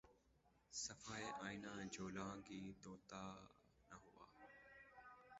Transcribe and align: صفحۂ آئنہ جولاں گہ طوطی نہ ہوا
صفحۂ 0.73 1.23
آئنہ 1.45 1.73
جولاں 1.93 2.33
گہ 2.47 2.59
طوطی 2.83 3.25
نہ 3.89 3.95
ہوا 4.03 4.25